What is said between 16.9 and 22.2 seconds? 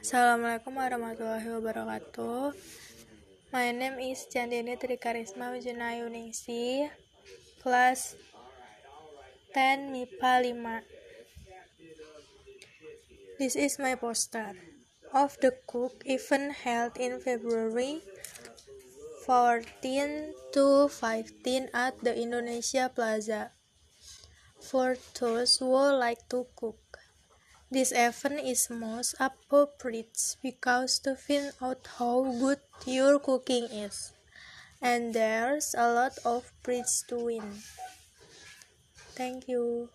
in February 14 to 15 at the